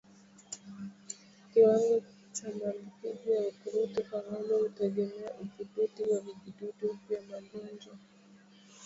[1.53, 1.97] Kiwango
[2.33, 7.95] cha maambukizi ya ukurutu kwa ngombe hutegemea udhibiti wa vijidudu vya magonjwa